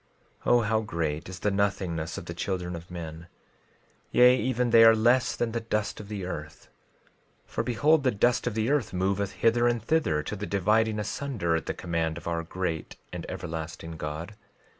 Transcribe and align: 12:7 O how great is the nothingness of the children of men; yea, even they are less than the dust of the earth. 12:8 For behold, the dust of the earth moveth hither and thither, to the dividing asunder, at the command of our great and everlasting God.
12:7 0.45 0.51
O 0.51 0.61
how 0.61 0.79
great 0.81 1.29
is 1.29 1.37
the 1.41 1.51
nothingness 1.51 2.17
of 2.17 2.25
the 2.25 2.33
children 2.33 2.75
of 2.75 2.89
men; 2.89 3.27
yea, 4.09 4.35
even 4.35 4.71
they 4.71 4.83
are 4.83 4.95
less 4.95 5.35
than 5.35 5.51
the 5.51 5.59
dust 5.59 5.99
of 5.99 6.07
the 6.07 6.25
earth. 6.25 6.69
12:8 7.45 7.49
For 7.51 7.63
behold, 7.63 8.03
the 8.03 8.09
dust 8.09 8.47
of 8.47 8.55
the 8.55 8.71
earth 8.71 8.93
moveth 8.93 9.33
hither 9.33 9.67
and 9.67 9.79
thither, 9.79 10.23
to 10.23 10.35
the 10.35 10.47
dividing 10.47 10.97
asunder, 10.97 11.55
at 11.55 11.67
the 11.67 11.75
command 11.75 12.17
of 12.17 12.25
our 12.27 12.41
great 12.41 12.95
and 13.13 13.27
everlasting 13.29 13.91
God. 13.95 14.33